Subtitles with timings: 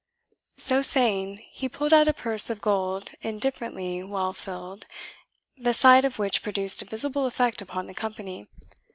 [0.57, 4.87] So saying, he pulled out a purse of gold indifferently well filled,
[5.55, 8.47] the sight of which produced a visible effect upon the company.